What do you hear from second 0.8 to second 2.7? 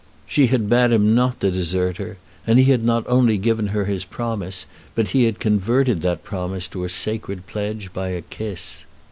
him not to desert her; and